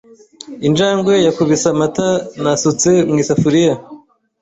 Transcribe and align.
Injangwe 0.67 1.13
yakubise 1.25 1.65
amata 1.73 2.07
nasutse 2.43 2.89
mu 3.09 3.15
isafuriya. 3.23 3.73